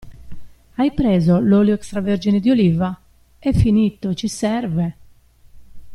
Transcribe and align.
Hai 0.77 0.91
preso 0.95 1.37
l'olio 1.39 1.75
extravergine 1.75 2.39
di 2.39 2.49
oliva? 2.49 2.99
E' 3.37 3.53
finito, 3.53 4.15
ci 4.15 4.27
serve! 4.27 4.95